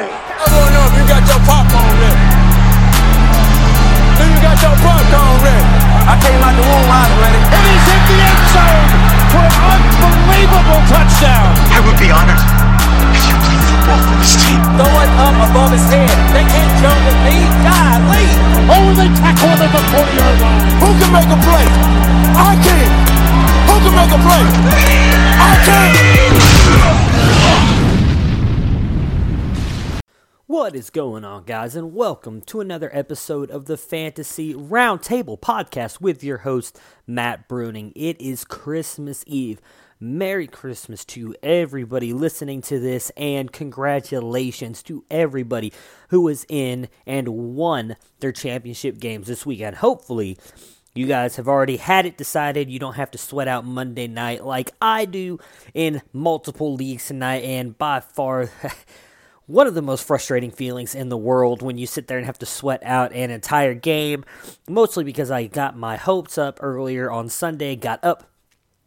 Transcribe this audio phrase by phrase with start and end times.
[0.00, 2.24] I wanna know if you got your popcorn ready.
[4.16, 5.68] Do you got your popcorn ready?
[6.08, 7.40] I came out the womb, I was ready.
[7.52, 8.88] And he's hit the end zone
[9.28, 11.52] for an unbelievable touchdown.
[11.76, 12.40] I would be honored
[13.12, 14.60] if you played football for this team.
[14.80, 16.16] Throw it up above his head.
[16.32, 17.36] They can't jump with me.
[17.60, 18.40] God, leave.
[18.72, 20.64] Oh, they tackle him at the 40-yard line.
[20.80, 21.68] Who can make a play?
[22.40, 22.88] I can.
[23.68, 24.44] Who can make a play?
[25.44, 27.09] I can.
[30.50, 36.00] What is going on, guys, and welcome to another episode of the Fantasy Roundtable podcast
[36.00, 36.76] with your host,
[37.06, 37.92] Matt Bruning.
[37.94, 39.60] It is Christmas Eve.
[40.00, 45.72] Merry Christmas to everybody listening to this, and congratulations to everybody
[46.08, 49.76] who was in and won their championship games this weekend.
[49.76, 50.36] Hopefully,
[50.96, 52.68] you guys have already had it decided.
[52.68, 55.38] You don't have to sweat out Monday night like I do
[55.74, 58.50] in multiple leagues tonight, and by far.
[59.50, 62.38] one of the most frustrating feelings in the world when you sit there and have
[62.38, 64.24] to sweat out an entire game,
[64.68, 68.30] mostly because I got my hopes up earlier on Sunday, got up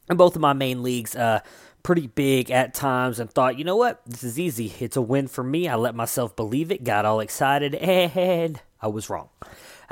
[0.10, 1.42] in both of my main leagues, uh,
[1.84, 4.74] pretty big at times, and thought, you know what, this is easy.
[4.80, 5.68] It's a win for me.
[5.68, 9.30] I let myself believe it, got all excited, and I was wrong.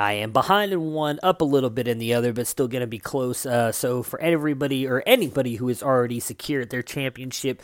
[0.01, 2.81] I am behind in one, up a little bit in the other, but still going
[2.81, 3.45] to be close.
[3.45, 7.61] Uh, so for everybody or anybody who has already secured their championship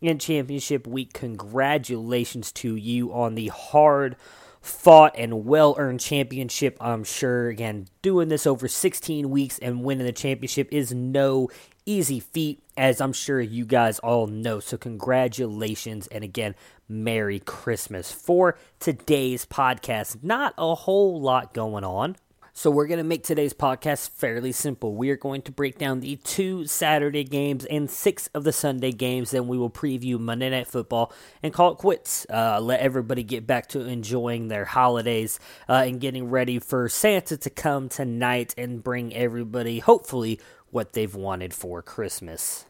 [0.00, 4.14] and championship week, congratulations to you on the hard
[4.60, 6.76] fought and well earned championship.
[6.80, 11.48] I'm sure, again, doing this over 16 weeks and winning the championship is no
[11.90, 14.60] easy feat, as I'm sure you guys all know.
[14.60, 16.54] So, congratulations, and again,
[16.88, 18.12] Merry Christmas.
[18.12, 22.16] For today's podcast, not a whole lot going on.
[22.52, 24.94] So, we're going to make today's podcast fairly simple.
[24.94, 28.92] We are going to break down the two Saturday games and six of the Sunday
[28.92, 29.32] games.
[29.32, 32.26] Then we will preview Monday Night Football and call it quits.
[32.30, 37.36] Uh, let everybody get back to enjoying their holidays uh, and getting ready for Santa
[37.38, 40.38] to come tonight and bring everybody, hopefully,
[40.70, 42.64] what they've wanted for Christmas.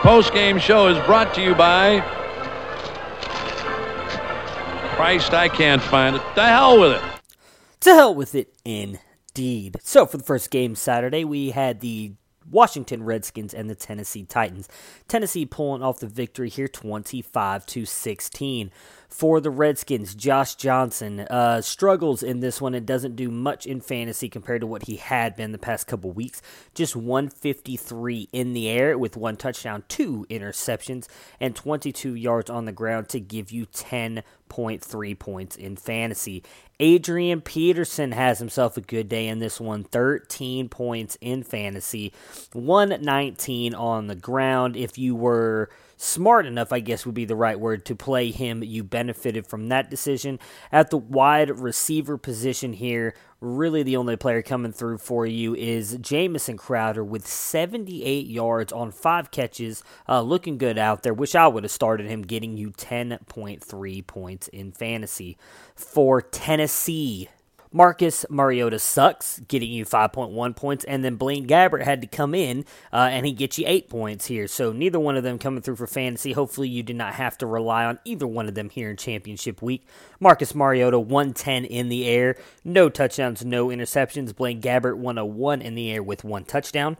[0.00, 2.00] Post game show is brought to you by
[4.96, 6.22] Christ, I can't find it.
[6.34, 7.02] The hell with it.
[7.80, 9.76] To hell with it, indeed.
[9.82, 12.12] So, for the first game Saturday, we had the
[12.50, 14.68] Washington Redskins and the Tennessee Titans.
[15.08, 18.70] Tennessee pulling off the victory here 25 to 16
[19.08, 20.14] for the Redskins.
[20.14, 24.66] Josh Johnson uh, struggles in this one and doesn't do much in fantasy compared to
[24.66, 26.42] what he had been the past couple weeks.
[26.74, 31.06] Just 153 in the air with one touchdown, two interceptions,
[31.40, 36.42] and 22 yards on the ground to give you 10.3 points in fantasy.
[36.78, 42.12] Adrian Peterson has himself a good day in this one 13 points in fantasy,
[42.52, 44.76] 119 on the ground.
[44.76, 48.62] If you were smart enough, I guess would be the right word, to play him.
[48.62, 50.38] You benefited from that decision.
[50.70, 55.98] At the wide receiver position here, really the only player coming through for you is
[56.00, 59.82] Jamison Crowder with 78 yards on five catches.
[60.08, 61.14] Uh, looking good out there.
[61.14, 65.36] Wish I would have started him, getting you 10.3 points in fantasy.
[65.74, 67.28] For Tennessee,
[67.72, 72.64] Marcus Mariota sucks, getting you 5.1 points, and then Blaine Gabbert had to come in
[72.92, 74.46] uh, and he gets you 8 points here.
[74.48, 76.32] So neither one of them coming through for fantasy.
[76.32, 79.62] Hopefully, you did not have to rely on either one of them here in championship
[79.62, 79.86] week.
[80.20, 84.34] Marcus Mariota, 110 in the air, no touchdowns, no interceptions.
[84.34, 86.96] Blaine Gabbert, 101 in the air with one touchdown.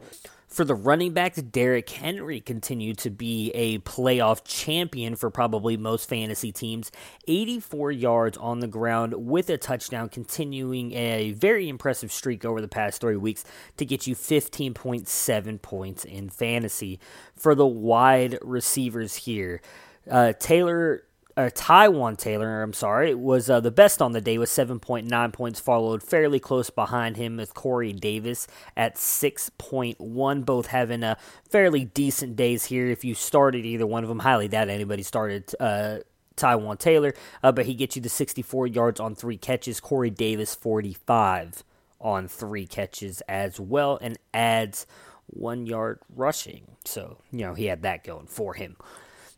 [0.57, 6.09] For the running backs, Derrick Henry continued to be a playoff champion for probably most
[6.09, 6.91] fantasy teams.
[7.27, 12.67] 84 yards on the ground with a touchdown, continuing a very impressive streak over the
[12.67, 13.45] past three weeks
[13.77, 16.99] to get you 15.7 points in fantasy.
[17.35, 19.61] For the wide receivers here,
[20.09, 21.03] uh, Taylor
[21.37, 25.59] or Taywan Taylor, I'm sorry, was uh, the best on the day with 7.9 points,
[25.59, 31.15] followed fairly close behind him with Corey Davis at 6.1, both having a
[31.47, 32.87] fairly decent days here.
[32.87, 35.99] If you started either one of them, highly doubt anybody started uh,
[36.35, 37.13] Taywan Taylor,
[37.43, 39.79] uh, but he gets you the 64 yards on three catches.
[39.79, 41.63] Corey Davis 45
[42.01, 44.87] on three catches as well, and adds
[45.27, 46.63] one yard rushing.
[46.83, 48.75] So you know he had that going for him.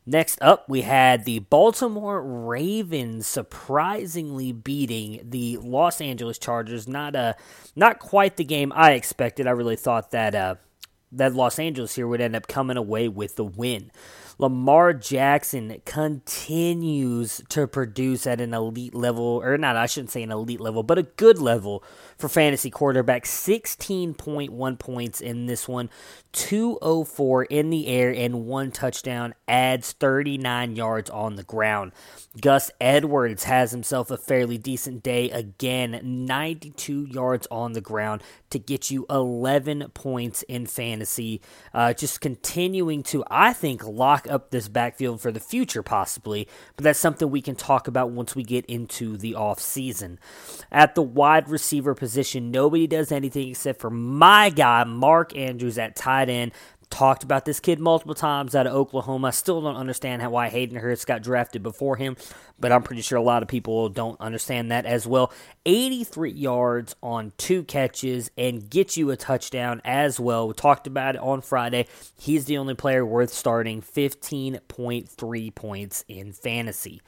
[0.06, 6.88] Next up, we had the Baltimore Ravens surprisingly beating the Los Angeles Chargers.
[6.88, 7.36] Not a,
[7.76, 9.46] not quite the game I expected.
[9.46, 10.56] I really thought that uh,
[11.12, 13.92] that Los Angeles here would end up coming away with the win.
[14.40, 20.32] Lamar Jackson continues to produce at an elite level, or not, I shouldn't say an
[20.32, 21.84] elite level, but a good level
[22.18, 23.26] for fantasy quarterback.
[23.26, 25.90] 16.1 points in this one,
[26.32, 31.92] 204 in the air, and one touchdown, adds 39 yards on the ground.
[32.40, 38.60] Gus Edwards has himself a fairly decent day again, 92 yards on the ground to
[38.60, 41.42] get you 11 points in fantasy.
[41.74, 46.84] Uh, just continuing to, I think, lock up this backfield for the future, possibly, but
[46.84, 50.20] that's something we can talk about once we get into the off season.
[50.72, 55.96] At the wide receiver position, nobody does anything except for my guy, Mark Andrews, at
[55.96, 56.52] tight end
[56.90, 59.28] talked about this kid multiple times out of Oklahoma.
[59.28, 62.18] I still don't understand how why Hayden Hurst got drafted before him,
[62.60, 65.32] but I'm pretty sure a lot of people don't understand that as well.
[65.66, 70.48] 83 yards on two catches and get you a touchdown as well.
[70.48, 71.88] We talked about it on Friday.
[72.20, 77.02] He's the only player worth starting 15.3 points in fantasy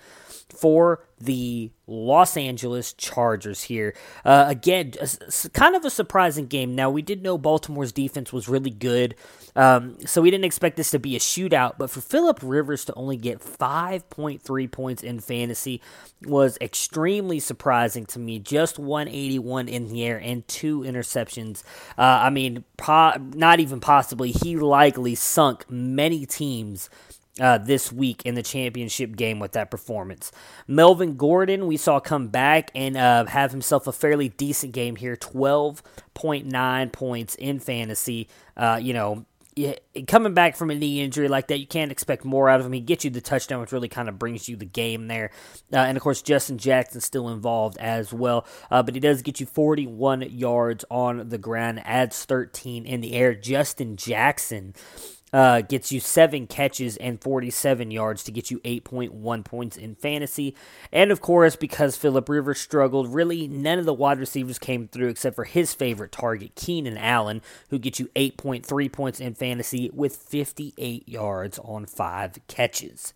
[0.52, 3.94] for the Los Angeles Chargers here.
[4.26, 4.94] Uh, again,
[5.54, 6.76] kind of a surprising game.
[6.76, 9.16] Now, we did know Baltimore's defense was really good,
[9.56, 12.94] um, so we didn't expect this to be a shootout, but for Philip Rivers to
[12.96, 15.82] only get 5.3 points in fantasy
[16.26, 18.40] was extremely surprising to me.
[18.40, 21.64] Just 181 in the air and two interceptions.
[21.98, 24.32] Uh, I mean, po- not even possibly.
[24.32, 26.90] He likely sunk many teams
[27.40, 30.32] uh, this week in the championship game with that performance.
[30.68, 35.16] Melvin Gordon, we saw come back and uh, have himself a fairly decent game here
[35.16, 38.28] 12.9 points in fantasy.
[38.58, 39.26] Uh, you know,
[40.08, 42.74] coming back from a knee injury like that, you can't expect more out of him.
[42.74, 45.32] He gets you the touchdown, which really kind of brings you the game there.
[45.72, 48.46] Uh, and of course, Justin Jackson still involved as well.
[48.70, 53.14] Uh, but he does get you 41 yards on the ground, adds 13 in the
[53.14, 53.34] air.
[53.34, 54.74] Justin Jackson
[55.34, 60.56] uh, gets you seven catches and 47 yards to get you 8.1 points in fantasy.
[60.92, 65.10] And of course, because Philip Rivers struggled, really none of the wide receivers came through
[65.10, 70.16] except for his favorite target, Keenan Allen, who gets you 8.3 points in fantasy with
[70.16, 73.14] 58 yards on five catches.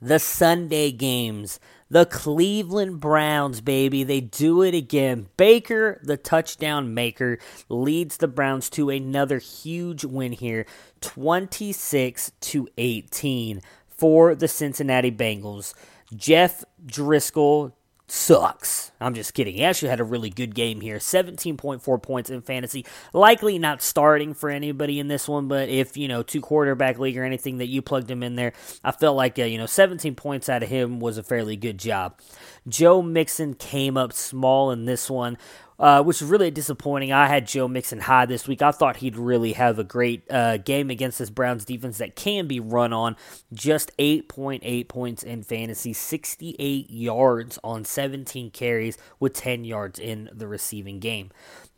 [0.00, 1.58] The Sunday games.
[1.90, 4.04] The Cleveland Browns, baby.
[4.04, 5.28] They do it again.
[5.38, 7.38] Baker, the touchdown maker,
[7.70, 10.66] leads the Browns to another huge win here
[11.00, 15.72] 26 to 18 for the Cincinnati Bengals.
[16.14, 17.72] Jeff Driskel
[18.08, 18.90] sucks.
[19.00, 19.54] I'm just kidding.
[19.54, 20.96] He actually had a really good game here.
[20.96, 22.86] 17.4 points in fantasy.
[23.12, 27.18] Likely not starting for anybody in this one, but if, you know, two quarterback league
[27.18, 30.14] or anything that you plugged him in there, I felt like, uh, you know, 17
[30.14, 32.18] points out of him was a fairly good job.
[32.66, 35.36] Joe Mixon came up small in this one
[35.78, 37.12] uh, which is really disappointing.
[37.12, 38.62] I had Joe Mixon high this week.
[38.62, 42.46] I thought he'd really have a great uh, game against this Browns defense that can
[42.46, 43.16] be run on.
[43.52, 50.48] Just 8.8 points in fantasy, 68 yards on 17 carries with 10 yards in the
[50.48, 51.30] receiving game.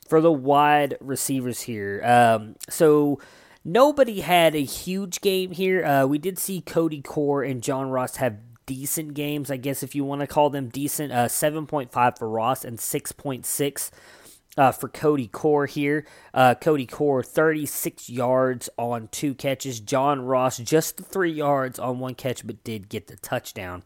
[0.09, 3.21] For the wide receivers here, um, so
[3.65, 5.85] nobody had a huge game here.
[5.85, 9.95] Uh, we did see Cody Core and John Ross have decent games, I guess if
[9.95, 11.13] you want to call them decent.
[11.13, 13.91] Uh, 7.5 for Ross and 6.6
[14.57, 16.07] uh, for Cody Core here.
[16.35, 19.81] Uh, Cody Core, 36 yards on two catches.
[19.81, 23.83] John Ross, just three yards on one catch, but did get the touchdown.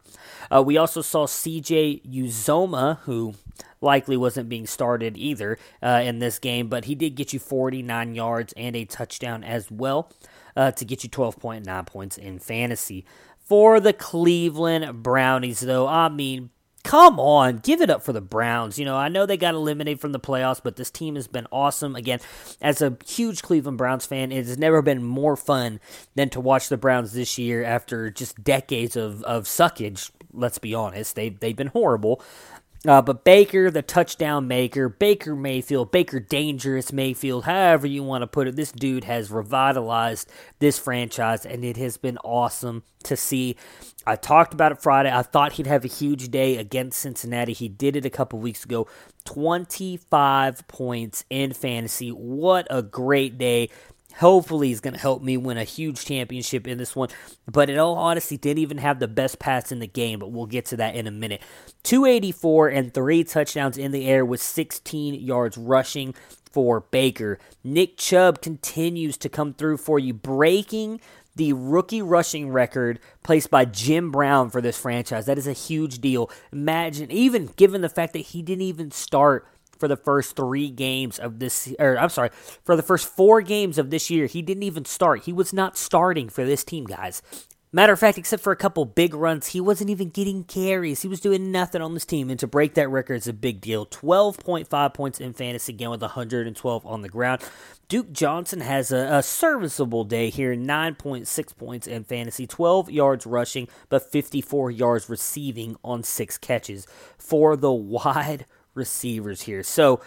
[0.53, 3.35] Uh, we also saw CJ Uzomah, who
[3.81, 8.15] likely wasn't being started either uh, in this game, but he did get you 49
[8.15, 10.11] yards and a touchdown as well.
[10.57, 13.03] Uh, to get you 12.9 points in fantasy
[13.45, 15.87] for the Cleveland Brownies, though.
[15.87, 16.49] I mean,
[16.83, 18.77] come on, give it up for the Browns.
[18.77, 21.47] You know, I know they got eliminated from the playoffs, but this team has been
[21.51, 21.95] awesome.
[21.95, 22.19] Again,
[22.61, 25.79] as a huge Cleveland Browns fan, it has never been more fun
[26.13, 30.11] than to watch the Browns this year after just decades of, of suckage.
[30.31, 32.21] Let's be honest, they, they've been horrible.
[32.85, 38.27] Uh, but Baker, the touchdown maker, Baker Mayfield, Baker Dangerous Mayfield, however you want to
[38.27, 43.55] put it, this dude has revitalized this franchise, and it has been awesome to see.
[44.05, 45.11] I talked about it Friday.
[45.11, 47.53] I thought he'd have a huge day against Cincinnati.
[47.53, 48.87] He did it a couple weeks ago.
[49.25, 52.09] 25 points in fantasy.
[52.09, 53.69] What a great day.
[54.17, 57.09] Hopefully, he's going to help me win a huge championship in this one.
[57.51, 60.45] But in all honesty, didn't even have the best pass in the game, but we'll
[60.45, 61.41] get to that in a minute.
[61.83, 66.15] 284 and three touchdowns in the air with 16 yards rushing
[66.51, 67.37] for Baker.
[67.63, 71.01] Nick Chubb continues to come through for you, breaking
[71.35, 75.25] the rookie rushing record placed by Jim Brown for this franchise.
[75.25, 76.31] That is a huge deal.
[76.51, 79.45] Imagine, even given the fact that he didn't even start
[79.77, 82.29] for the first three games of this, or I'm sorry,
[82.63, 84.25] for the first four games of this year.
[84.25, 85.23] He didn't even start.
[85.23, 87.21] He was not starting for this team, guys.
[87.75, 91.01] Matter of fact, except for a couple big runs, he wasn't even getting carries.
[91.01, 92.29] He was doing nothing on this team.
[92.29, 93.85] And to break that record is a big deal.
[93.85, 97.41] 12.5 points in fantasy, again with 112 on the ground.
[97.89, 103.67] Duke Johnson has a, a serviceable day here 9.6 points in fantasy, 12 yards rushing,
[103.89, 109.63] but 54 yards receiving on six catches for the wide receivers here.
[109.63, 110.01] So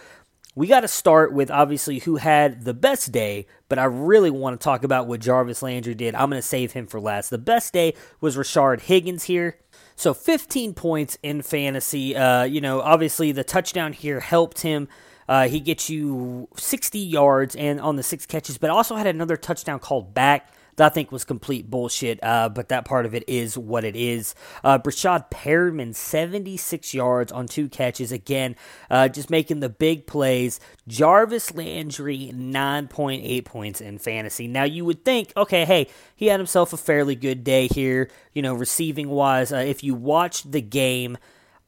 [0.55, 4.59] we got to start with obviously who had the best day, but I really want
[4.59, 6.15] to talk about what Jarvis Landry did.
[6.15, 7.29] I'm going to save him for last.
[7.29, 9.57] The best day was Rashard Higgins here.
[9.95, 12.15] So 15 points in fantasy.
[12.15, 14.87] Uh, you know, obviously the touchdown here helped him.
[15.27, 19.37] Uh, he gets you 60 yards and on the six catches, but also had another
[19.37, 23.23] touchdown called back that I think was complete bullshit, uh, but that part of it
[23.27, 24.33] is what it is.
[24.63, 28.11] Uh, Perriman, 76 yards on two catches.
[28.11, 28.55] Again,
[28.89, 30.59] uh, just making the big plays.
[30.87, 34.47] Jarvis Landry, 9.8 points in fantasy.
[34.47, 38.41] Now, you would think, okay, hey, he had himself a fairly good day here, you
[38.41, 39.51] know, receiving wise.
[39.51, 41.17] Uh, if you watched the game,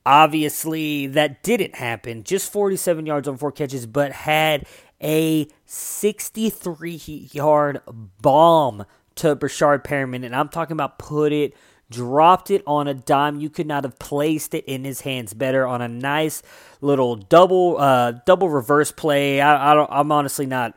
[0.05, 2.23] obviously that didn't happen.
[2.23, 4.65] Just 47 yards on four catches, but had
[5.01, 7.81] a 63 yard
[8.21, 11.53] bomb to Breshad Perriman, and I'm talking about put it,
[11.89, 13.39] dropped it on a dime.
[13.39, 16.41] You could not have placed it in his hands better on a nice
[16.79, 19.41] little double uh, double reverse play.
[19.41, 19.89] I, I don't.
[19.91, 20.75] I'm honestly not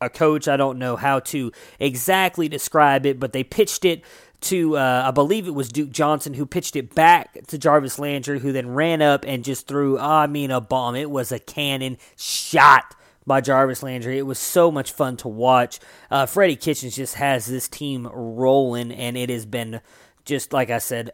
[0.00, 0.48] a coach.
[0.48, 4.02] I don't know how to exactly describe it, but they pitched it
[4.40, 8.38] to uh, I believe it was Duke Johnson who pitched it back to Jarvis Landry,
[8.38, 9.98] who then ran up and just threw.
[9.98, 10.94] I mean, a bomb.
[10.94, 12.94] It was a cannon shot
[13.28, 14.18] by Jarvis Landry.
[14.18, 15.78] It was so much fun to watch.
[16.10, 19.80] Uh, Freddie Kitchens just has this team rolling, and it has been
[20.24, 21.10] just like I said,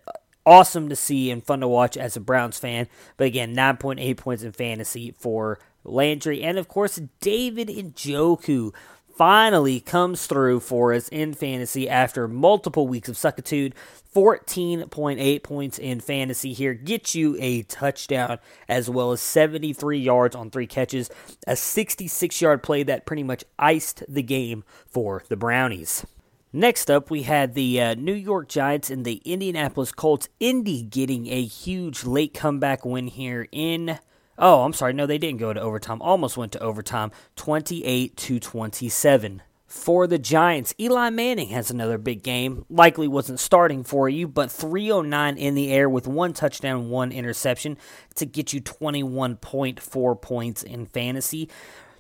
[0.47, 2.89] awesome to see and fun to watch as a Browns fan.
[3.17, 8.73] But again, 9.8 points in fantasy for Landry, and of course David Njoku
[9.17, 13.73] finally comes through for us in fantasy after multiple weeks of suckitude.
[14.15, 16.73] 14.8 points in fantasy here.
[16.73, 21.11] Get you a touchdown as well as 73 yards on three catches.
[21.47, 26.07] A 66 yard play that pretty much iced the game for the Brownies.
[26.53, 30.29] Next up, we had the uh, New York Giants and the Indianapolis Colts.
[30.39, 33.99] Indy getting a huge late comeback win here in.
[34.39, 34.93] Oh, I'm sorry.
[34.93, 36.03] No, they didn't go to overtime.
[36.03, 37.13] Almost went to overtime.
[37.37, 40.75] 28 to 27 for the Giants.
[40.79, 42.65] Eli Manning has another big game.
[42.71, 47.77] Likely wasn't starting for you, but 309 in the air with one touchdown, one interception
[48.15, 51.49] to get you 21.4 points in fantasy.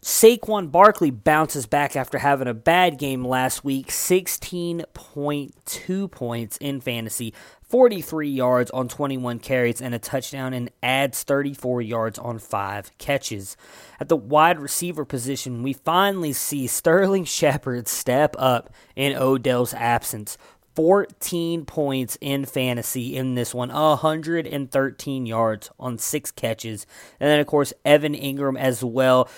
[0.04, 7.32] Saquon Barkley bounces back after having a bad game last week, 16.2 points in fantasy,
[7.62, 13.56] 43 yards on 21 carries and a touchdown, and adds 34 yards on five catches.
[13.98, 20.36] At the wide receiver position, we finally see Sterling Shepard step up in Odell's absence.
[20.74, 26.86] 14 points in fantasy in this one, 113 yards on six catches.
[27.20, 29.28] And then, of course, Evan Engram as well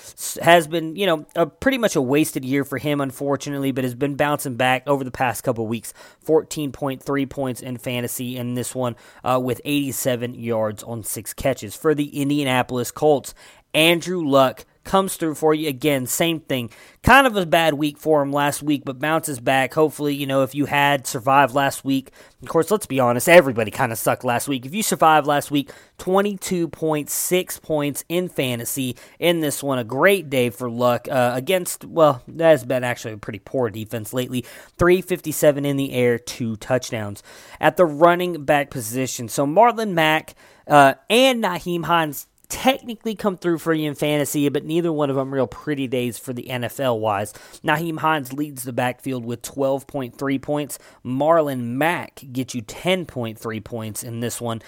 [0.41, 3.95] has been, you know, a, pretty much a wasted year for him, unfortunately, but has
[3.95, 5.93] been bouncing back over the past couple weeks.
[6.25, 11.77] 14.3 points in fantasy in this one uh, with 87 yards on six catches.
[11.77, 13.35] For the Indianapolis Colts,
[13.75, 16.07] Andrew Luck comes through for you again.
[16.07, 16.71] Same thing.
[17.03, 19.75] Kind of a bad week for him last week, but bounces back.
[19.75, 22.11] Hopefully, you know, if you had survived last week,
[22.43, 24.65] of course, let's be honest, everybody kind of sucked last week.
[24.65, 29.79] If you survived last week, 22.6 points in fantasy in this one.
[29.79, 33.69] A great day for Luck uh, against, well, that has been actually a pretty poor
[33.69, 34.43] defense lately.
[34.79, 37.23] 357 in the air, two touchdowns.
[37.61, 40.35] At the running back position, so Marlon Mack
[40.67, 45.17] uh, and Nyheim Hines technically come through for you in fantasy, but neither one of
[45.17, 47.33] them real pretty days for the NFL wise.
[47.65, 50.79] Nyheim Hines leads the backfield with 12.3 points.
[51.05, 54.63] Marlon Mack gets you 10.3 points in this one.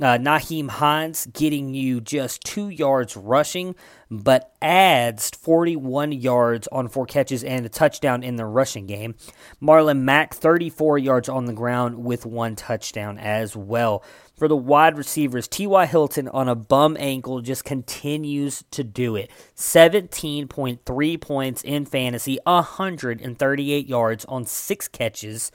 [0.00, 3.74] Uh, Nyheim Hines getting you just two yards rushing,
[4.10, 9.14] but adds 41 yards on four catches and a touchdown in the rushing game.
[9.62, 14.02] Marlon Mack, 34 yards on the ground with one touchdown as well
[14.40, 15.46] for the wide receivers.
[15.46, 15.84] T.Y.
[15.84, 19.30] Hilton on a bum ankle just continues to do it.
[19.54, 25.52] 17.3 points in fantasy, 138 yards on six catches.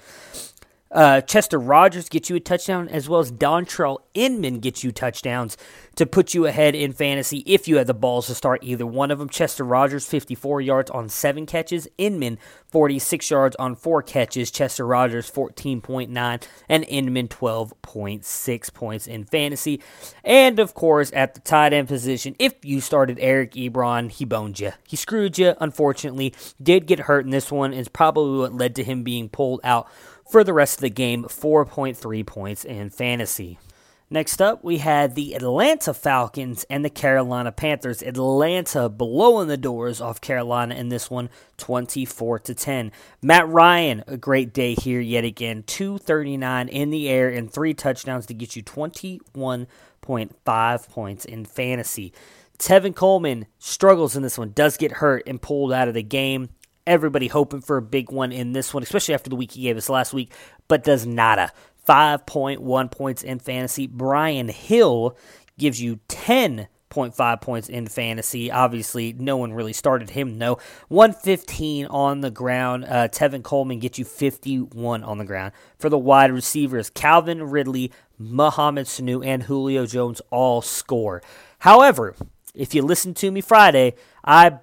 [0.95, 5.57] Uh, Chester Rogers gets you a touchdown, as well as Dontrelle Inman gets you touchdowns
[5.95, 9.11] to put you ahead in fantasy if you had the balls to start either one
[9.11, 9.27] of them.
[9.27, 11.85] Chester Rogers, 54 yards on seven catches.
[11.97, 14.49] Inman, 46 yards on four catches.
[14.49, 19.81] Chester Rogers, 14.9, and Inman, 12.6 points in fantasy.
[20.23, 24.61] And of course, at the tight end position, if you started Eric Ebron, he boned
[24.61, 24.71] you.
[24.87, 26.33] He screwed you, unfortunately.
[26.63, 29.89] Did get hurt in this one, is probably what led to him being pulled out
[30.29, 31.24] for the rest of the game.
[31.24, 33.60] 4.3 points in fantasy.
[34.08, 38.03] Next up, we had the Atlanta Falcons and the Carolina Panthers.
[38.03, 41.27] Atlanta blowing the doors off Carolina in this one,
[41.58, 42.91] 24 to 10.
[43.24, 48.27] Matt Ryan, a great day here yet again, 239 in the air and three touchdowns
[48.27, 52.13] to get you 21.5 points in fantasy.
[52.60, 56.50] Tevin Coleman struggles in this one, does get hurt and pulled out of the game.
[56.87, 59.77] Everybody hoping for a big one in this one, especially after the week he gave
[59.77, 60.31] us last week,
[60.67, 61.51] but does nada.
[61.87, 63.87] 5.1 points in fantasy.
[63.87, 65.17] Brian Hill
[65.57, 68.51] gives you 10.5 points in fantasy.
[68.51, 72.85] Obviously, no one really started him, No, 115 on the ground.
[72.85, 75.53] Uh, Tevin Coleman gets you 51 on the ground.
[75.77, 81.21] For the wide receivers, Calvin Ridley, Mohamed Sanu, and Julio Jones all score.
[81.59, 82.15] However,
[82.53, 84.59] if you listened to me Friday, I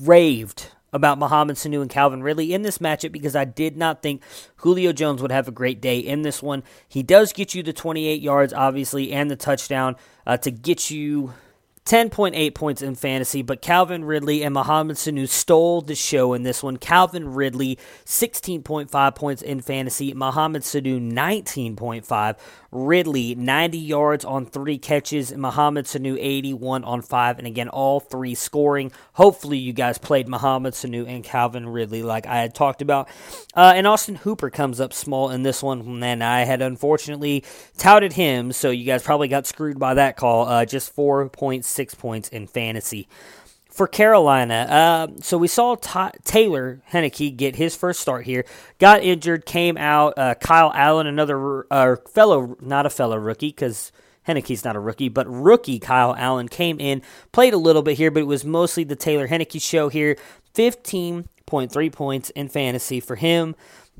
[0.00, 4.22] raved about Mohamed Sanu and Calvin Ridley in this matchup because I did not think
[4.58, 6.62] Julio Jones would have a great day in this one.
[6.88, 11.34] He does get you the 28 yards, obviously, and the touchdown uh, to get you
[11.86, 16.62] 10.8 points in fantasy, but Calvin Ridley and Mohamed Sanu stole the show in this
[16.62, 16.78] one.
[16.78, 20.14] Calvin Ridley, 16.5 points in fantasy.
[20.14, 22.38] Mohamed Sanu, 19.5.
[22.72, 25.32] Ridley, 90 yards on three catches.
[25.32, 27.38] Mohamed Sanu, 81 on five.
[27.38, 28.90] And again, all three scoring.
[29.12, 33.08] Hopefully, you guys played Mohamed Sanu and Calvin Ridley like I had talked about.
[33.54, 36.02] Uh, and Austin Hooper comes up small in this one.
[36.02, 37.44] And I had unfortunately
[37.76, 40.48] touted him, so you guys probably got screwed by that call.
[40.48, 43.08] Uh, just 4.6 points in fantasy
[43.74, 44.54] for Carolina.
[44.54, 45.74] Uh, so we saw
[46.24, 48.44] Taylor Heinicke get his first start here.
[48.78, 50.16] Got injured, came out.
[50.16, 53.90] Uh, Kyle Allen, another uh, fellow, not a fellow rookie, because
[54.28, 57.02] Heinicke's not a rookie, but rookie Kyle Allen came in,
[57.32, 60.16] played a little bit here, but it was mostly the Taylor Heinicke show here.
[60.54, 63.56] 15.3 points in fantasy for him.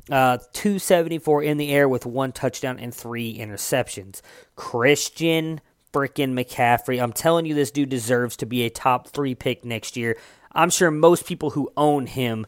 [0.08, 4.20] Uh, 274 in the air with one touchdown and three interceptions.
[4.54, 5.60] Christian
[5.94, 7.00] freaking McCaffrey.
[7.00, 10.18] I'm telling you, this dude deserves to be a top three pick next year.
[10.52, 12.46] I'm sure most people who own him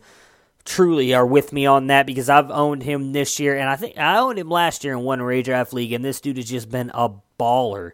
[0.64, 3.96] truly are with me on that because I've owned him this year, and I think
[3.96, 6.90] I owned him last year in one redraft league, and this dude has just been
[6.92, 7.92] a baller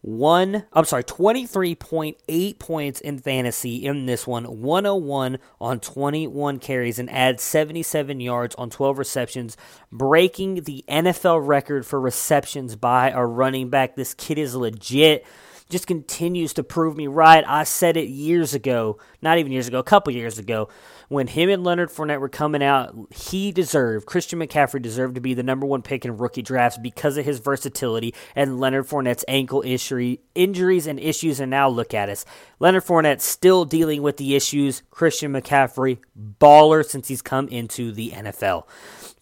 [0.00, 7.10] one I'm sorry 23.8 points in fantasy in this one 101 on 21 carries and
[7.10, 9.56] adds 77 yards on 12 receptions
[9.90, 13.96] breaking the NFL record for receptions by a running back.
[13.96, 15.26] This kid is legit
[15.68, 17.44] just continues to prove me right.
[17.46, 20.68] I said it years ago, not even years ago, a couple years ago,
[21.08, 22.94] when him and Leonard Fournette were coming out.
[23.10, 27.18] He deserved, Christian McCaffrey deserved to be the number one pick in rookie drafts because
[27.18, 31.40] of his versatility and Leonard Fournette's ankle issue, injuries and issues.
[31.40, 32.24] And now look at us.
[32.60, 34.82] Leonard Fournette still dealing with the issues.
[34.90, 35.98] Christian McCaffrey,
[36.38, 38.66] baller since he's come into the NFL.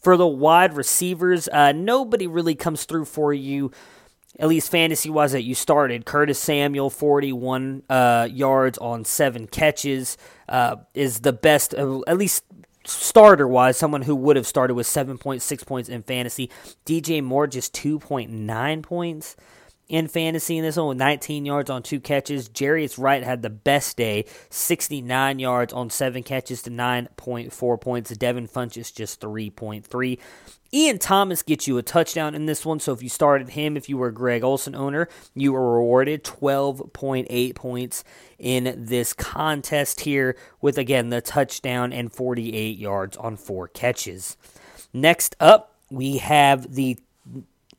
[0.01, 3.73] For the wide receivers, uh, nobody really comes through for you
[4.39, 6.05] at least fantasy wise, that you started.
[6.05, 10.17] Curtis Samuel, 41 uh, yards on seven catches,
[10.49, 12.45] uh, is the best, uh, at least
[12.85, 16.51] starter wise, someone who would have started with 7.6 points in fantasy.
[16.85, 19.37] DJ Moore, just 2.9 points
[19.89, 22.49] in fantasy in this one with 19 yards on two catches.
[22.49, 28.17] Jarius Wright had the best day, 69 yards on seven catches to 9.4 points.
[28.17, 30.19] Devin Funchess just 3.3.
[30.73, 33.89] Ian Thomas gets you a touchdown in this one, so if you started him, if
[33.89, 38.05] you were a Greg Olsen owner, you were rewarded 12.8 points
[38.39, 44.37] in this contest here, with again the touchdown and 48 yards on four catches.
[44.93, 46.99] Next up, we have the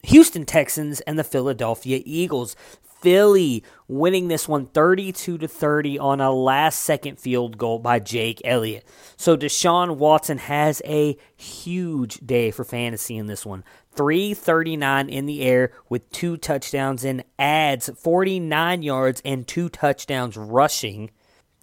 [0.04, 2.56] Houston Texans and the Philadelphia Eagles.
[3.02, 8.42] Philly winning this one 32 to 30 on a last second field goal by Jake
[8.44, 8.86] Elliott.
[9.18, 13.64] So Deshaun Watson has a huge day for fantasy in this one.
[13.96, 21.12] 339 in the air with two touchdowns and adds 49 yards and two touchdowns rushing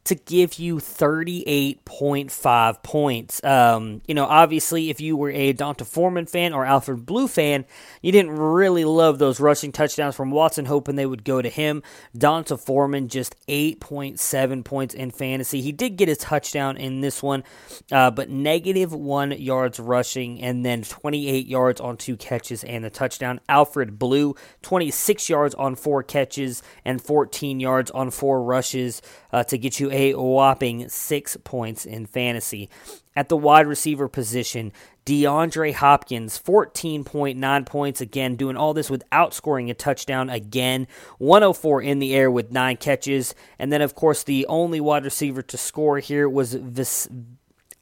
[0.05, 3.43] to give you 38.5 points.
[3.43, 7.65] Um, you know, obviously, if you were a D'Onta Foreman fan or Alfred Blue fan,
[8.03, 11.83] you didn't really love those rushing touchdowns from Watson, hoping they would go to him.
[12.17, 15.63] D'Onta Foreman just 8.7 points in fantasy.
[15.63, 17.43] He did get a touchdown in this one,
[17.91, 22.91] uh, but negative one yards rushing and then 28 yards on two catches and the
[22.91, 23.41] touchdown.
[23.49, 29.01] Alfred Blue, 26 yards on four catches and 14 yards on four rushes
[29.33, 32.69] uh, to get you a whopping six points in fantasy.
[33.15, 34.73] At the wide receiver position,
[35.07, 40.89] DeAndre Hopkins, 14.9 points again, doing all this without scoring a touchdown again.
[41.19, 43.37] 104 in the air with nine catches.
[43.57, 47.09] And then, of course, the only wide receiver to score here was Vis-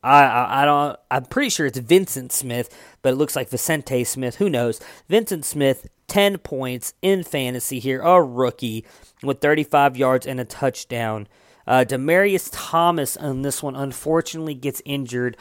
[0.03, 4.05] I, I, I don't I'm pretty sure it's Vincent Smith, but it looks like Vicente
[4.05, 4.37] Smith.
[4.37, 4.81] Who knows?
[5.09, 8.85] Vincent Smith, 10 points in fantasy here, a rookie
[9.23, 11.27] with 35 yards and a touchdown.
[11.67, 15.37] Uh, Demaryius Thomas on this one unfortunately gets injured.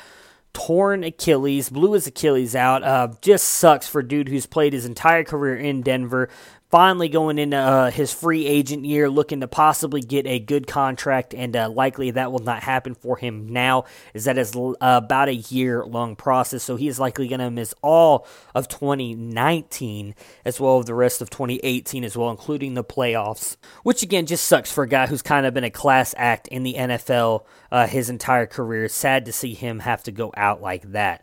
[0.54, 2.84] Torn Achilles, blew his Achilles out.
[2.84, 6.30] Uh, just sucks for dude who's played his entire career in Denver
[6.72, 11.34] finally going into uh, his free agent year, looking to possibly get a good contract,
[11.34, 15.28] and uh, likely that will not happen for him now, is that is uh, about
[15.28, 16.64] a year long process.
[16.64, 21.22] So he is likely going to miss all of 2019 as well as the rest
[21.22, 25.22] of 2018 as well, including the playoffs, which again just sucks for a guy who's
[25.22, 28.88] kind of been a class act in the NFL uh, his entire career.
[28.88, 31.22] Sad to see him have to go out like that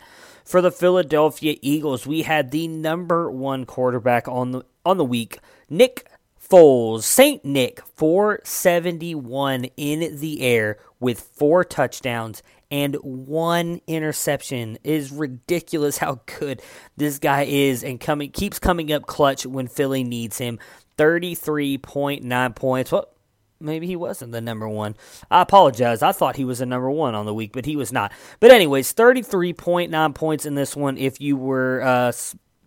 [0.48, 5.40] for the Philadelphia Eagles, we had the number one quarterback on the on the week,
[5.68, 6.08] Nick
[6.40, 14.78] Foles, Saint Nick, 471 in the air with four touchdowns and one interception.
[14.82, 16.62] It is ridiculous how good
[16.96, 20.58] this guy is and coming keeps coming up clutch when Philly needs him.
[20.96, 22.90] 33.9 points.
[22.90, 23.06] Well,
[23.60, 24.96] maybe he wasn't the number one.
[25.30, 26.02] I apologize.
[26.02, 28.12] I thought he was the number one on the week, but he was not.
[28.40, 30.98] But anyways, 33.9 points in this one.
[30.98, 32.12] If you were uh,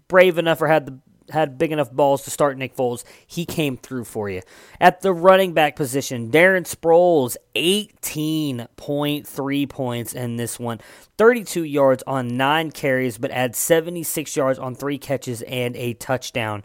[0.08, 1.00] brave enough or had the
[1.32, 4.42] had big enough balls to start Nick Foles, he came through for you.
[4.80, 10.80] At the running back position, Darren Sproles, 18.3 points in this one.
[11.18, 16.64] 32 yards on nine carries, but adds 76 yards on three catches and a touchdown.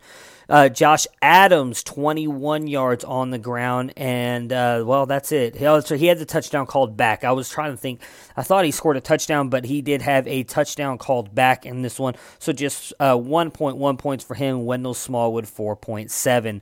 [0.49, 5.57] Uh, Josh Adams, 21 yards on the ground, and uh, well, that's it.
[5.57, 7.25] He, also, he had the touchdown called back.
[7.25, 8.01] I was trying to think.
[8.37, 11.83] I thought he scored a touchdown, but he did have a touchdown called back in
[11.83, 12.15] this one.
[12.39, 14.65] So just uh, 1.1 points for him.
[14.65, 16.61] Wendell Smallwood, 4.7.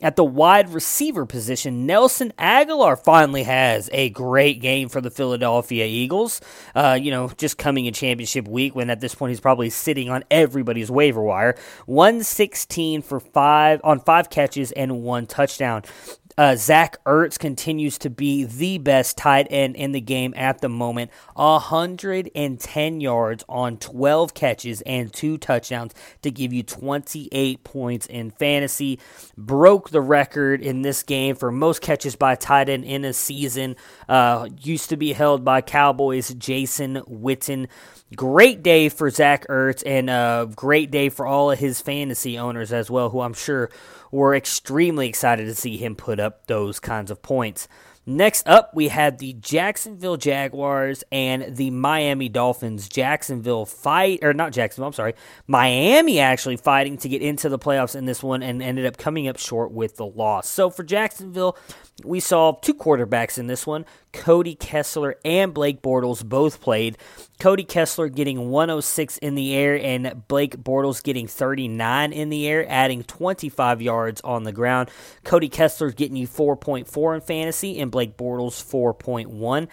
[0.00, 5.84] At the wide receiver position, Nelson Agholor finally has a great game for the Philadelphia
[5.84, 6.40] Eagles.
[6.74, 10.08] Uh, you know, just coming in championship week when at this point he's probably sitting
[10.08, 11.56] on everybody's waiver wire.
[11.86, 15.82] 116 for five on five catches and one touchdown.
[16.38, 20.68] Uh, Zach Ertz continues to be the best tight end in the game at the
[20.68, 21.10] moment.
[21.34, 29.00] 110 yards on 12 catches and two touchdowns to give you 28 points in fantasy.
[29.38, 33.74] Broke the record in this game for most catches by tight end in a season.
[34.06, 37.66] Uh, used to be held by Cowboys Jason Witten.
[38.14, 42.72] Great day for Zach Ertz and a great day for all of his fantasy owners
[42.72, 43.68] as well, who I'm sure
[44.12, 47.66] were extremely excited to see him put up those kinds of points.
[48.08, 52.88] Next up, we had the Jacksonville Jaguars and the Miami Dolphins.
[52.88, 55.14] Jacksonville fight, or not Jacksonville, I'm sorry,
[55.48, 59.26] Miami actually fighting to get into the playoffs in this one and ended up coming
[59.26, 60.48] up short with the loss.
[60.48, 61.58] So for Jacksonville,
[62.04, 63.86] we saw two quarterbacks in this one.
[64.12, 66.98] Cody Kessler and Blake Bortles both played.
[67.38, 72.66] Cody Kessler getting 106 in the air and Blake Bortles getting 39 in the air,
[72.68, 74.90] adding 25 yards on the ground.
[75.24, 79.68] Cody Kessler getting you 4.4 in fantasy and Blake Bortles 4.1.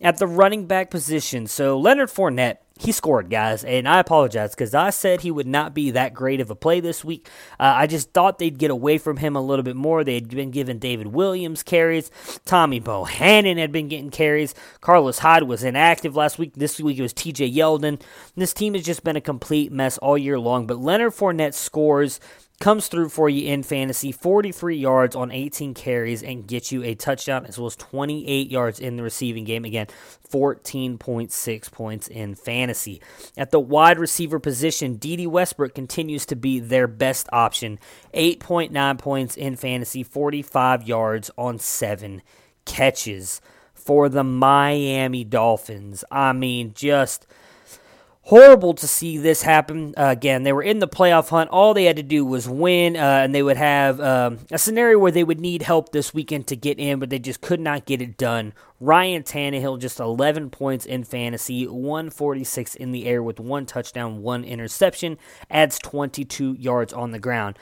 [0.00, 4.74] At the running back position, so Leonard Fournette he scored, guys, and I apologize because
[4.74, 7.28] I said he would not be that great of a play this week.
[7.58, 10.04] Uh, I just thought they'd get away from him a little bit more.
[10.04, 12.10] They had been giving David Williams carries,
[12.44, 16.54] Tommy Bohanon had been getting carries, Carlos Hyde was inactive last week.
[16.54, 17.50] This week it was T.J.
[17.50, 18.00] Yeldon.
[18.36, 20.66] This team has just been a complete mess all year long.
[20.66, 22.20] But Leonard Fournette scores
[22.60, 24.10] comes through for you in fantasy.
[24.10, 28.80] 43 yards on 18 carries and gets you a touchdown as well as 28 yards
[28.80, 29.64] in the receiving game.
[29.64, 29.86] Again
[30.28, 33.00] 14.6 points in fantasy.
[33.36, 37.78] At the wide receiver position Dede Westbrook continues to be their best option.
[38.14, 42.22] 8.9 points in fantasy 45 yards on 7
[42.64, 43.40] catches.
[43.72, 47.26] For the Miami Dolphins I mean just
[48.28, 49.94] horrible to see this happen.
[49.96, 51.48] Uh, again, they were in the playoff hunt.
[51.48, 54.98] All they had to do was win, uh, and they would have um, a scenario
[54.98, 57.86] where they would need help this weekend to get in, but they just could not
[57.86, 58.52] get it done.
[58.80, 64.44] Ryan Tannehill just 11 points in fantasy, 146 in the air with one touchdown, one
[64.44, 65.16] interception,
[65.50, 67.58] adds 22 yards on the ground.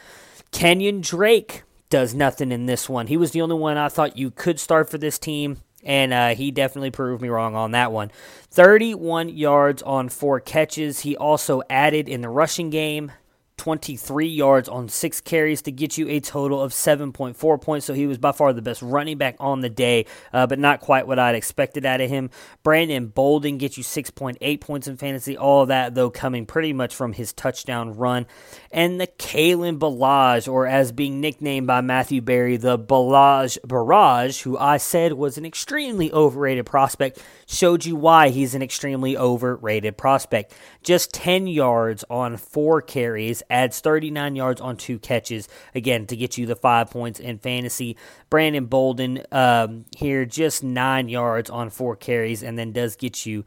[0.51, 3.07] Kenyan Drake does nothing in this one.
[3.07, 6.35] He was the only one I thought you could start for this team and uh,
[6.35, 8.11] he definitely proved me wrong on that one.
[8.51, 11.01] 31 yards on four catches.
[11.01, 13.13] He also added in the rushing game.
[13.57, 17.87] 23 yards on six carries to get you a total of 7.4 points.
[17.87, 20.81] So he was by far the best running back on the day, uh, but not
[20.81, 22.31] quite what I'd expected out of him.
[22.63, 25.37] Brandon Bolden gets you 6.8 points in fantasy.
[25.37, 28.27] All that, though, coming pretty much from his touchdown run.
[28.71, 34.59] And the Kalen Ballage, or as being nicknamed by Matthew Berry, the Ballage Barrage, who
[34.59, 40.53] I said was an extremely overrated prospect, showed you why he's an extremely overrated prospect.
[40.83, 46.39] Just 10 yards on four carries, adds 39 yards on two catches, again, to get
[46.39, 47.97] you the five points in fantasy.
[48.31, 53.45] Brandon Bolden um, here, just nine yards on four carries, and then does get you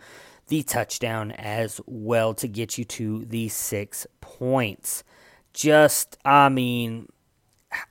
[0.48, 5.04] the touchdown as well to get you to the six points.
[5.54, 7.08] Just, I mean,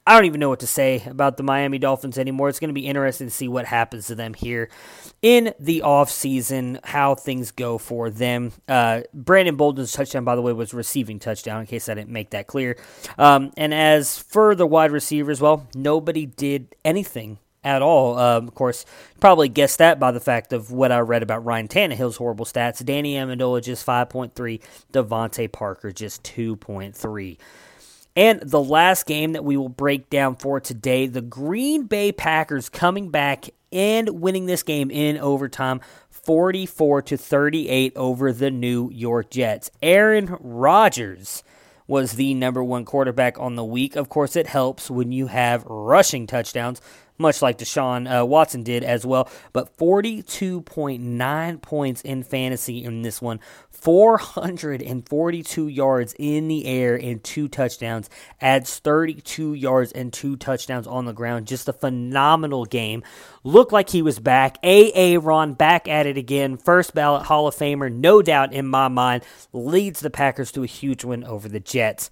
[0.07, 2.49] I don't even know what to say about the Miami Dolphins anymore.
[2.49, 4.69] It's going to be interesting to see what happens to them here
[5.23, 8.53] in the offseason, how things go for them.
[8.67, 12.31] Uh, Brandon Bolden's touchdown, by the way, was receiving touchdown, in case I didn't make
[12.31, 12.77] that clear.
[13.19, 18.19] Um, and as for the wide receivers, well, nobody did anything at all.
[18.19, 18.85] Um, of course,
[19.21, 22.85] probably guessed that by the fact of what I read about Ryan Tannehill's horrible stats.
[22.85, 24.61] Danny Amendola just 5.3,
[24.93, 27.37] DeVante Parker just 2.3.
[28.19, 32.69] And the last game that we will break down for today, the Green Bay Packers
[32.69, 39.31] coming back and winning this game in overtime 44 to 38 over the New York
[39.31, 39.71] Jets.
[39.81, 41.45] Aaron Rodgers
[41.87, 43.95] was the number 1 quarterback on the week.
[43.95, 46.81] Of course, it helps when you have rushing touchdowns
[47.19, 49.29] much like Deshaun uh, Watson did as well.
[49.53, 57.47] But 42.9 points in fantasy in this one, 442 yards in the air and two
[57.49, 61.47] touchdowns, adds 32 yards and two touchdowns on the ground.
[61.47, 63.03] Just a phenomenal game.
[63.45, 64.59] Looked like he was back.
[64.63, 65.19] A.A.
[65.19, 66.57] Ron back at it again.
[66.57, 70.67] First ballot Hall of Famer, no doubt in my mind, leads the Packers to a
[70.67, 72.11] huge win over the Jets.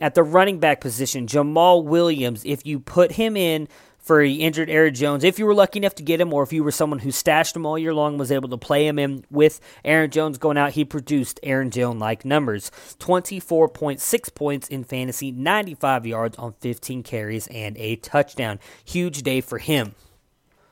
[0.00, 3.68] At the running back position, Jamaal Williams, if you put him in,
[4.08, 5.22] for injured Aaron Jones.
[5.22, 7.54] If you were lucky enough to get him, or if you were someone who stashed
[7.54, 10.72] him all year long, was able to play him in with Aaron Jones going out,
[10.72, 17.48] he produced Aaron Jones like numbers 24.6 points in fantasy, 95 yards on 15 carries,
[17.48, 18.58] and a touchdown.
[18.82, 19.94] Huge day for him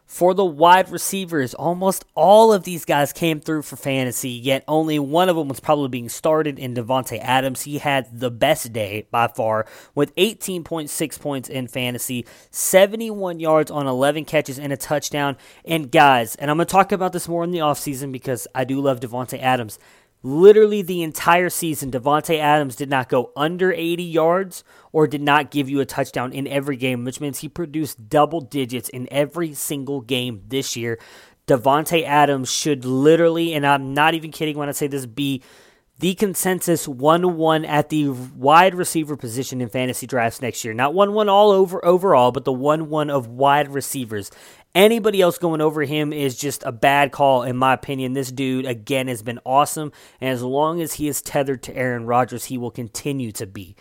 [0.06, 1.52] for the wide receivers.
[1.52, 5.60] Almost all of these guys came through for fantasy, yet only one of them was
[5.60, 7.62] probably being started in Davante Adams.
[7.62, 13.86] He had the best day by far with 18.6 points in fantasy, 71 yards on
[13.86, 15.36] 11 catches and a touchdown.
[15.64, 18.64] And guys, and I'm going to talk about this more in the offseason because I
[18.64, 19.78] do love Davante Adams.
[20.26, 25.52] Literally the entire season, Davante Adams did not go under 80 yards or did not
[25.52, 29.54] give you a touchdown in every game, which means he produced double digits in every
[29.54, 30.98] single game this year.
[31.46, 35.44] Davante Adams should literally, and I'm not even kidding when I say this, be
[35.98, 40.74] the consensus 1 1 at the wide receiver position in fantasy drafts next year.
[40.74, 44.30] Not 1 1 all over overall, but the 1 1 of wide receivers.
[44.74, 48.12] Anybody else going over him is just a bad call, in my opinion.
[48.12, 49.90] This dude, again, has been awesome.
[50.20, 53.74] And as long as he is tethered to Aaron Rodgers, he will continue to be.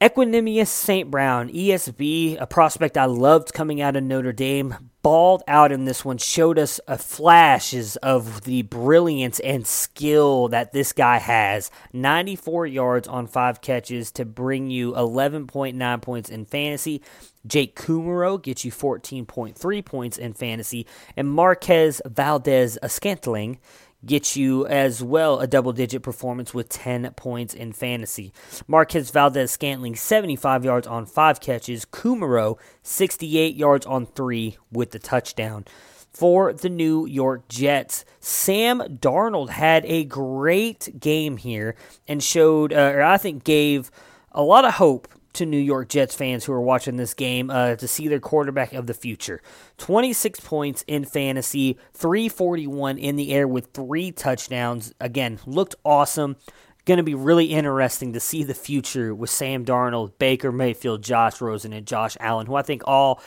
[0.00, 1.10] Equanimeous St.
[1.10, 6.04] Brown, ESB, a prospect I loved coming out of Notre Dame, balled out in this
[6.04, 11.70] one, showed us a flashes of the brilliance and skill that this guy has.
[11.92, 17.02] 94 yards on five catches to bring you 11.9 points in fantasy.
[17.46, 20.86] Jake Kumerow gets you 14.3 points in fantasy,
[21.16, 23.58] and Marquez Valdes Scantling
[24.04, 28.32] get you as well a double digit performance with 10 points in fantasy.
[28.66, 31.84] Marquez Valdes Scantling, 75 yards on five catches.
[31.84, 35.64] Kumerow, 68 yards on three with the touchdown.
[36.12, 41.76] For the New York Jets, Sam Darnold had a great game here
[42.08, 43.90] and showed, uh, or I think gave
[44.32, 47.76] a lot of hope to New York Jets fans who are watching this game uh,
[47.76, 49.40] to see their quarterback of the future.
[49.78, 54.92] 26 points in fantasy, 341 in the air with three touchdowns.
[55.00, 56.36] Again, looked awesome.
[56.84, 61.40] Going to be really interesting to see the future with Sam Darnold, Baker Mayfield, Josh
[61.40, 63.20] Rosen, and Josh Allen, who I think all,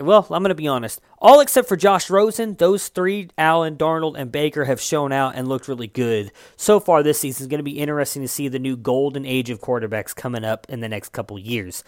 [0.00, 4.18] well, I'm going to be honest, all except for Josh Rosen, those three, Allen, Darnold,
[4.18, 7.44] and Baker, have shown out and looked really good so far this season.
[7.44, 10.66] It's going to be interesting to see the new golden age of quarterbacks coming up
[10.68, 11.84] in the next couple years.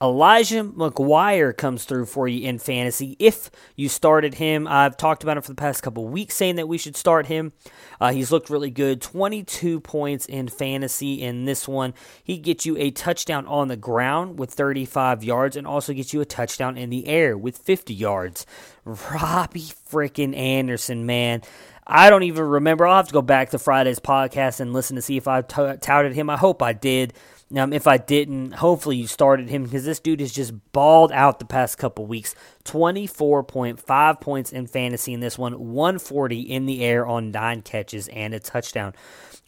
[0.00, 3.16] Elijah McGuire comes through for you in fantasy.
[3.18, 6.68] If you started him, I've talked about him for the past couple weeks, saying that
[6.68, 7.52] we should start him.
[8.00, 9.02] Uh, he's looked really good.
[9.02, 11.94] 22 points in fantasy in this one.
[12.22, 16.20] He gets you a touchdown on the ground with 35 yards and also gets you
[16.20, 18.46] a touchdown in the air with 50 yards.
[18.84, 21.42] Robby freaking Anderson, man.
[21.88, 22.86] I don't even remember.
[22.86, 25.76] I'll have to go back to Friday's podcast and listen to see if I t-
[25.80, 26.30] touted him.
[26.30, 27.14] I hope I did.
[27.56, 31.38] Um, if I didn't, hopefully you started him because this dude has just balled out
[31.38, 32.34] the past couple weeks.
[32.68, 38.34] 24.5 points in fantasy in this one, 140 in the air on nine catches and
[38.34, 38.94] a touchdown.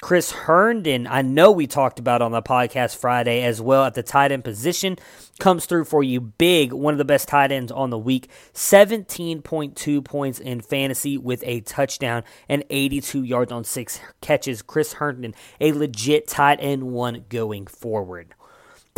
[0.01, 4.03] Chris Herndon, I know we talked about on the podcast Friday as well at the
[4.03, 4.97] tight end position,
[5.39, 6.73] comes through for you big.
[6.73, 8.31] One of the best tight ends on the week.
[8.55, 14.63] 17.2 points in fantasy with a touchdown and 82 yards on six catches.
[14.63, 18.35] Chris Herndon, a legit tight end one going forward.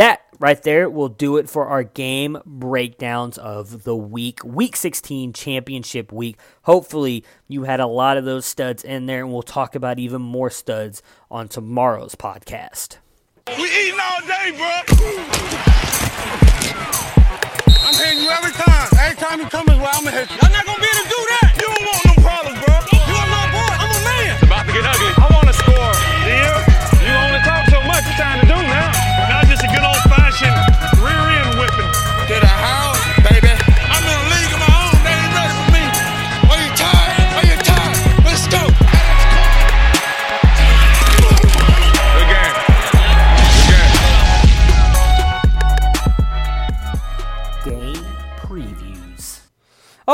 [0.02, 4.42] That right there will do it for our game breakdowns of the week.
[4.42, 6.40] Week 16 championship week.
[6.62, 10.20] Hopefully, you had a lot of those studs in there, and we'll talk about even
[10.20, 12.96] more studs on tomorrow's podcast.
[13.46, 14.74] We eating all day, bro.
[17.78, 18.88] I'm hitting you every time.
[18.98, 20.38] Every time you come this way, I'm gonna hit you.
[20.42, 21.54] I'm not gonna be able to do that.
[21.54, 22.74] You don't want no problems, bro.
[22.90, 23.70] You are my boy.
[23.78, 24.34] I'm a man.
[24.34, 25.14] It's about to get ugly.
[25.14, 25.94] I want to score.
[26.26, 26.58] Yeah.
[27.06, 28.02] You only talk so much.
[28.02, 28.41] It's time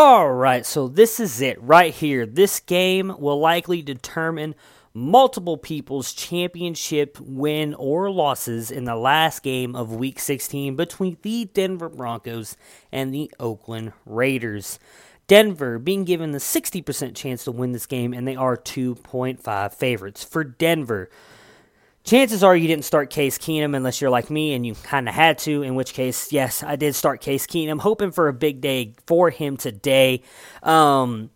[0.00, 2.24] All right, so this is it right here.
[2.24, 4.54] This game will likely determine
[4.94, 11.46] multiple people's championship win or losses in the last game of week 16 between the
[11.46, 12.56] Denver Broncos
[12.92, 14.78] and the Oakland Raiders.
[15.26, 20.22] Denver being given the 60% chance to win this game, and they are 2.5 favorites.
[20.22, 21.11] For Denver,
[22.08, 25.14] chances are you didn't start Case Keenum unless you're like me and you kind of
[25.14, 28.60] had to, in which case, yes, I did start Case Keenum, hoping for a big
[28.60, 30.22] day for him today.
[30.62, 31.30] Um,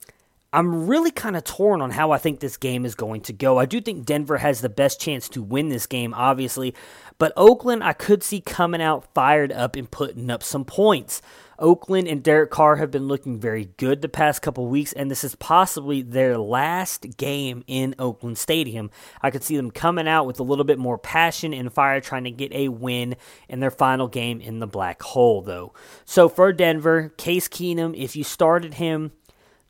[0.54, 3.58] I'm really kind of torn on how I think this game is going to go.
[3.58, 6.74] I do think Denver has the best chance to win this game, obviously,
[7.22, 11.22] but Oakland I could see coming out fired up and putting up some points.
[11.56, 15.22] Oakland and Derek Carr have been looking very good the past couple weeks, and this
[15.22, 18.90] is possibly their last game in Oakland Stadium.
[19.20, 22.24] I could see them coming out with a little bit more passion and fire, trying
[22.24, 23.14] to get a win
[23.48, 25.72] in their final game in the black hole, though.
[26.04, 29.12] So for Denver, Case Keenum, if you started him,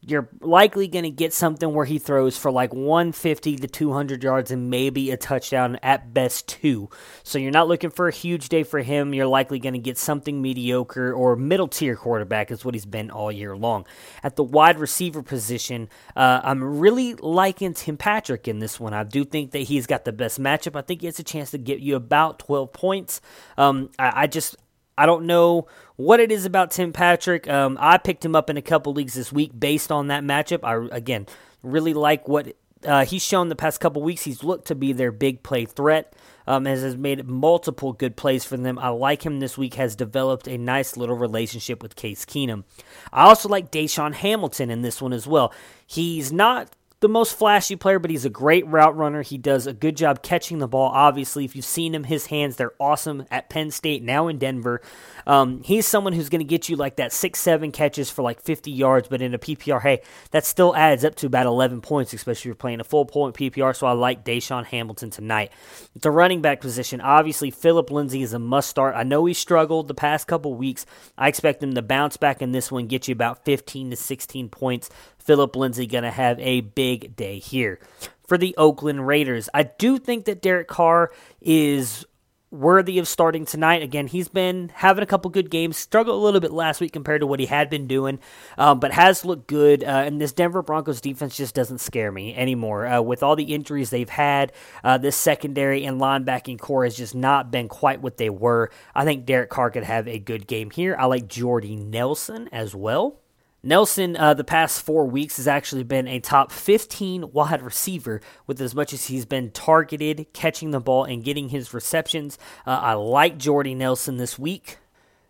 [0.04, 4.50] you're likely going to get something where he throws for like 150 to 200 yards
[4.50, 6.90] and maybe a touchdown at best two.
[7.22, 9.14] So you're not looking for a huge day for him.
[9.14, 13.12] You're likely going to get something mediocre or middle tier quarterback is what he's been
[13.12, 13.86] all year long.
[14.24, 18.94] At the wide receiver position, uh, I'm really liking Tim Patrick in this one.
[18.94, 20.74] I do think that he's got the best matchup.
[20.74, 23.20] I think he has a chance to get you about 12 points.
[23.56, 24.56] Um, I, I just
[24.96, 27.48] I don't know what it is about Tim Patrick.
[27.48, 30.60] Um, I picked him up in a couple leagues this week based on that matchup.
[30.64, 31.26] I again
[31.62, 34.22] really like what uh, he's shown the past couple weeks.
[34.22, 36.14] He's looked to be their big play threat.
[36.44, 38.76] Um, as has made multiple good plays for them.
[38.76, 39.74] I like him this week.
[39.74, 42.64] Has developed a nice little relationship with Case Keenum.
[43.12, 45.54] I also like DaeSean Hamilton in this one as well.
[45.86, 49.22] He's not the most flashy player, but he's a great route runner.
[49.22, 50.88] He does a good job catching the ball.
[50.94, 54.80] Obviously, if you've seen him, his hands, they're awesome at Penn State, now in Denver.
[55.26, 58.40] Um, he's someone who's going to get you like that six, seven catches for like
[58.40, 62.12] 50 yards, but in a PPR, hey, that still adds up to about 11 points,
[62.12, 63.74] especially if you're playing a full point PPR.
[63.74, 65.50] So I like DaeSean Hamilton tonight.
[65.96, 68.94] The running back position, obviously, Philip Lindsay is a must start.
[68.96, 70.86] I know he struggled the past couple weeks.
[71.18, 74.48] I expect him to bounce back in this one, get you about 15 to 16
[74.50, 74.88] points.
[75.24, 77.78] Philip Lindsay going to have a big day here.
[78.26, 82.06] For the Oakland Raiders, I do think that Derek Carr is
[82.52, 83.82] worthy of starting tonight.
[83.82, 87.22] Again, he's been having a couple good games, struggled a little bit last week compared
[87.22, 88.20] to what he had been doing,
[88.58, 89.82] um, but has looked good.
[89.82, 92.86] Uh, and this Denver Broncos defense just doesn't scare me anymore.
[92.86, 94.52] Uh, with all the injuries they've had,
[94.84, 98.70] uh, this secondary and linebacking corps has just not been quite what they were.
[98.94, 100.94] I think Derek Carr could have a good game here.
[100.98, 103.21] I like Jordy Nelson as well.
[103.62, 108.60] Nelson, uh, the past four weeks, has actually been a top 15 wide receiver with
[108.60, 112.38] as much as he's been targeted, catching the ball, and getting his receptions.
[112.66, 114.78] Uh, I like Jordy Nelson this week.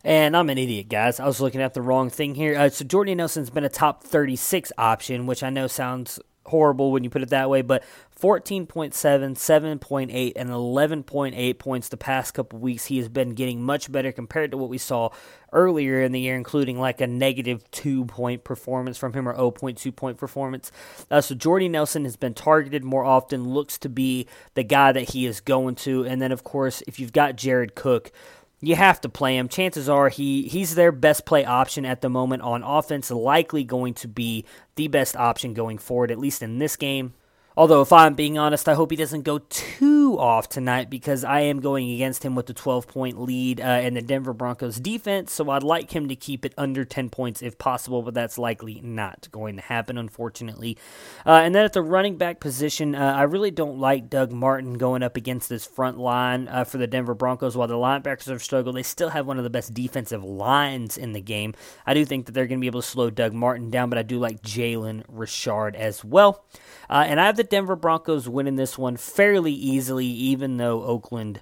[0.05, 1.21] And I'm an idiot, guys.
[1.21, 2.59] I was looking at the wrong thing here.
[2.59, 7.05] Uh, so Jordy Nelson's been a top 36 option, which I know sounds horrible when
[7.05, 7.85] you put it that way, but
[8.23, 12.85] 14.7, 7.8, and 11.8 points the past couple weeks.
[12.85, 15.11] He has been getting much better compared to what we saw
[15.53, 19.97] earlier in the year, including like a negative two point performance from him or 0.2
[19.97, 20.71] point performance.
[21.11, 25.11] Uh, so Jordy Nelson has been targeted more often, looks to be the guy that
[25.11, 26.05] he is going to.
[26.05, 28.13] And then, of course, if you've got Jared Cook,
[28.61, 29.49] you have to play him.
[29.49, 33.95] Chances are he he's their best play option at the moment on offense, likely going
[33.95, 34.45] to be
[34.77, 37.15] the best option going forward, at least in this game.
[37.57, 41.41] Although, if I'm being honest, I hope he doesn't go too off tonight because I
[41.41, 45.33] am going against him with the 12 point lead uh, in the Denver Broncos defense.
[45.33, 48.81] So I'd like him to keep it under 10 points if possible, but that's likely
[48.83, 50.79] not going to happen, unfortunately.
[51.27, 54.75] Uh, and then at the running back position, uh, I really don't like Doug Martin
[54.75, 57.57] going up against this front line uh, for the Denver Broncos.
[57.57, 61.13] While the linebackers have struggled, they still have one of the best defensive lines in
[61.13, 61.55] the game.
[61.87, 63.99] I do think that they're going to be able to slow Doug Martin down, but
[63.99, 66.45] I do like Jalen Richard as well.
[66.89, 71.41] Uh, and I have the Denver Broncos winning this one fairly easily, even though Oakland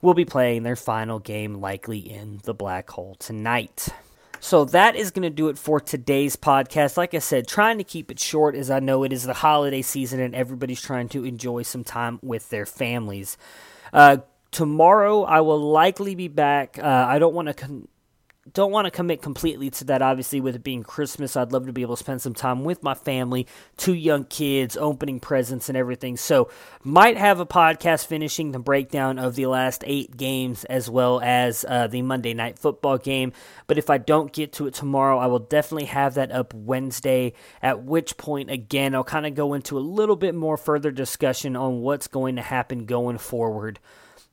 [0.00, 3.88] will be playing their final game likely in the black hole tonight.
[4.40, 6.98] So that is going to do it for today's podcast.
[6.98, 9.80] Like I said, trying to keep it short as I know it is the holiday
[9.80, 13.38] season and everybody's trying to enjoy some time with their families.
[13.90, 14.18] Uh,
[14.50, 16.78] tomorrow I will likely be back.
[16.78, 17.88] Uh, I don't want to con-
[18.52, 20.02] don't want to commit completely to that.
[20.02, 22.82] Obviously, with it being Christmas, I'd love to be able to spend some time with
[22.82, 23.46] my family,
[23.78, 26.18] two young kids, opening presents and everything.
[26.18, 26.50] So,
[26.82, 31.64] might have a podcast finishing the breakdown of the last eight games as well as
[31.66, 33.32] uh, the Monday night football game.
[33.66, 37.32] But if I don't get to it tomorrow, I will definitely have that up Wednesday.
[37.62, 41.56] At which point, again, I'll kind of go into a little bit more further discussion
[41.56, 43.78] on what's going to happen going forward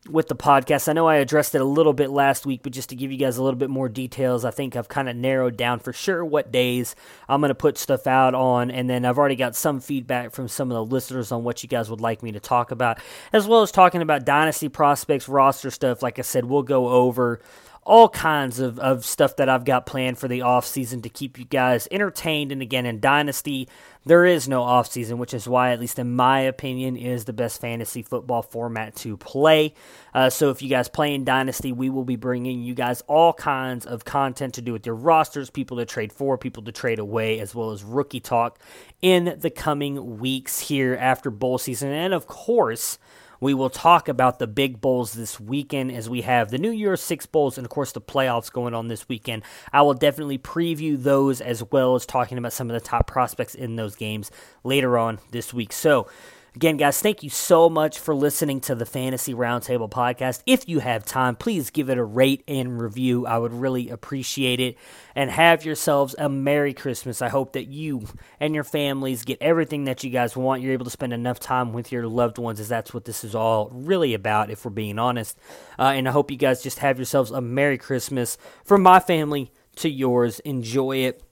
[0.10, 0.90] with the podcast.
[0.90, 3.18] I know I addressed it a little bit last week, but just to give you
[3.18, 6.26] guys a little bit more details, I think I've kind of narrowed down for sure
[6.26, 6.96] what days
[7.30, 8.72] I'm going to put stuff out on.
[8.72, 11.70] And then I've already got some feedback from some of the listeners on what you
[11.70, 13.00] guys would like me to talk about,
[13.32, 16.02] as well as talking about dynasty prospects, roster stuff.
[16.02, 17.40] Like I said, we'll go over
[17.84, 21.40] all kinds of, of stuff that I've got planned for the off season to keep
[21.40, 22.52] you guys entertained.
[22.52, 23.68] And again, in Dynasty,
[24.06, 27.34] there is no off season, which is why, at least in my opinion, is the
[27.34, 29.74] best fantasy football format to play.
[30.14, 33.34] Uh, so if you guys play in Dynasty, we will be bringing you guys all
[33.34, 37.00] kinds of content to do with your rosters, people to trade for, people to trade
[37.00, 38.60] away, as well as rookie talk
[39.02, 41.92] in the coming weeks here after bowl season.
[41.92, 43.00] And of course,
[43.42, 47.02] we will talk about the big bowls this weekend as we have the New Year's
[47.02, 49.44] Six Bowls and, of course, the playoffs going on this weekend.
[49.74, 53.56] I will definitely preview those as well as talking about some of the top prospects
[53.56, 54.32] in those games
[54.64, 55.74] later on this week.
[55.74, 56.08] So,
[56.54, 60.44] Again, guys, thank you so much for listening to the Fantasy Roundtable podcast.
[60.46, 63.26] If you have time, please give it a rate and review.
[63.26, 64.76] I would really appreciate it.
[65.16, 67.22] And have yourselves a Merry Christmas.
[67.22, 68.06] I hope that you
[68.38, 70.62] and your families get everything that you guys want.
[70.62, 73.34] You're able to spend enough time with your loved ones, as that's what this is
[73.34, 75.38] all really about, if we're being honest.
[75.80, 79.54] Uh, and I hope you guys just have yourselves a Merry Christmas from my family
[79.78, 80.42] to yours.
[80.42, 81.24] Enjoy it.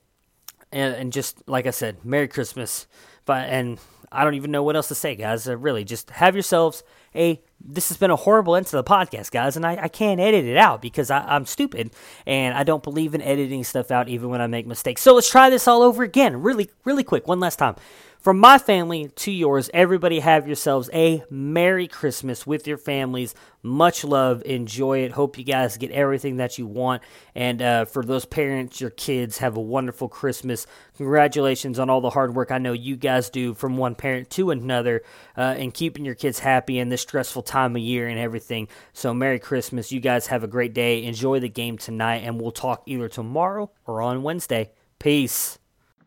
[0.72, 2.88] And, and just like I said, Merry Christmas.
[3.26, 3.80] But, and
[4.12, 5.47] I don't even know what else to say, guys.
[5.47, 6.84] Uh, really, just have yourselves
[7.16, 7.41] a.
[7.62, 10.45] This has been a horrible end to the podcast, guys, and I, I can't edit
[10.45, 11.91] it out because I, I'm stupid
[12.26, 15.01] and I don't believe in editing stuff out even when I make mistakes.
[15.01, 17.76] So let's try this all over again, really, really quick, one last time.
[18.20, 23.34] From my family to yours, everybody have yourselves a Merry Christmas with your families.
[23.64, 24.44] Much love.
[24.46, 25.14] Enjoy it.
[25.14, 27.02] Hope you guys get everything that you want.
[27.34, 30.68] And uh, for those parents, your kids, have a wonderful Christmas.
[30.98, 34.52] Congratulations on all the hard work I know you guys do from one parent to
[34.52, 35.02] another
[35.38, 38.68] uh, and keeping your kids happy in this stressful time of year and everything.
[38.92, 39.94] So, Merry Christmas.
[39.94, 41.06] You guys have a great day.
[41.06, 44.72] Enjoy the game tonight, and we'll talk either tomorrow or on Wednesday.
[45.00, 45.59] Peace.